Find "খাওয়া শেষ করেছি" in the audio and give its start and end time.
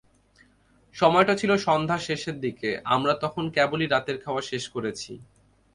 4.23-5.11